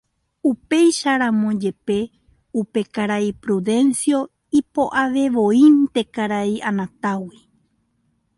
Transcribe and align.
Upéicharamo 0.51 1.49
jepe, 1.65 1.97
upe 2.61 2.81
karai 2.95 3.29
Prudencio 3.43 4.19
ipo'avevoínte 4.61 6.01
karai 6.15 6.51
Anatágui. 6.73 7.39